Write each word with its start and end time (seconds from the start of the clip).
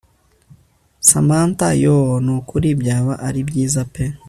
Samantha 1.09 1.67
yoooo 1.83 2.15
nukuri 2.25 2.69
byaba 2.81 3.13
ari 3.27 3.41
byiza 3.47 3.81
pee 3.93 4.13